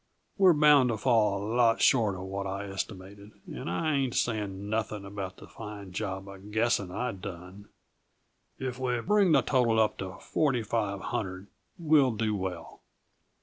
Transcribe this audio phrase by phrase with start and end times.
[0.35, 4.67] We're bound to fall a lot short uh what I estimated and I ain't saying
[4.67, 7.67] nothing about the fine job uh guessing I done!
[8.57, 12.81] If we bring the total up to forty five hundred, we'll do well."